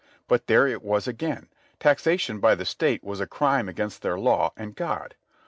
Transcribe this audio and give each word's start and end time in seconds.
But 0.27 0.47
there 0.47 0.65
it 0.65 0.81
was 0.81 1.07
again. 1.07 1.47
Taxation 1.79 2.39
by 2.39 2.55
the 2.55 2.65
State 2.65 3.03
was 3.03 3.19
a 3.19 3.27
crime 3.27 3.69
against 3.69 4.01
their 4.01 4.17
law 4.17 4.51
and 4.57 4.75
God. 4.75 5.13